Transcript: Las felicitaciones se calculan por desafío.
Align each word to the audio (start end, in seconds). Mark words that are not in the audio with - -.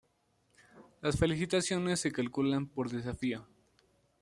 Las 1.03 1.15
felicitaciones 1.19 1.99
se 1.99 2.11
calculan 2.11 2.65
por 2.65 2.89
desafío. 2.89 3.45